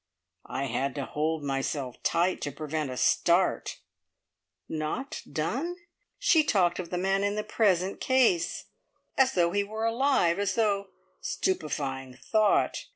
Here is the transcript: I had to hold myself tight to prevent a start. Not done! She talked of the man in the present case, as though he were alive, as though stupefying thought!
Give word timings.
I 0.47 0.63
had 0.65 0.95
to 0.95 1.05
hold 1.05 1.43
myself 1.43 2.01
tight 2.01 2.41
to 2.41 2.51
prevent 2.51 2.89
a 2.89 2.97
start. 2.97 3.77
Not 4.67 5.21
done! 5.31 5.75
She 6.17 6.43
talked 6.43 6.79
of 6.79 6.89
the 6.89 6.97
man 6.97 7.23
in 7.23 7.35
the 7.35 7.43
present 7.43 7.99
case, 8.01 8.65
as 9.15 9.33
though 9.33 9.51
he 9.51 9.63
were 9.63 9.85
alive, 9.85 10.39
as 10.39 10.55
though 10.55 10.87
stupefying 11.21 12.15
thought! 12.17 12.85